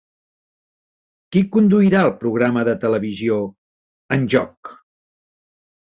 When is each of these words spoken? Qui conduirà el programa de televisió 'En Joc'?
Qui 1.35 1.43
conduirà 1.57 2.01
el 2.07 2.11
programa 2.25 2.65
de 2.71 2.75
televisió 2.87 3.41
'En 4.17 4.29
Joc'? 4.37 4.77